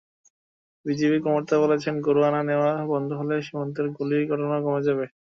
[0.85, 5.05] বিজিবির কর্মকর্তারা বলছেন, গরু আনা-নেওয়া বন্ধ হলে সীমান্তে গুলির ঘটনাও কমে যাবে।